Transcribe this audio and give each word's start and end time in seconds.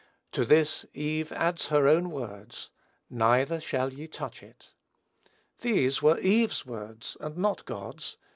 To 0.31 0.45
this 0.45 0.83
Eve 0.95 1.31
adds 1.31 1.67
her 1.67 1.87
own 1.87 2.09
words, 2.09 2.71
"neither 3.07 3.59
shall 3.59 3.93
ye 3.93 4.07
touch 4.07 4.41
it." 4.41 4.71
These 5.59 6.01
were 6.01 6.17
Eve's 6.17 6.65
words 6.65 7.17
and 7.19 7.37
not 7.37 7.65
God's. 7.65 8.17